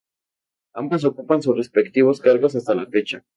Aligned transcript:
Ambos 0.73 1.03
ocupan 1.05 1.43
sus 1.43 1.55
respectivos 1.55 2.21
cargos 2.21 2.55
hasta 2.55 2.73
la 2.73 2.87
fecha. 2.87 3.23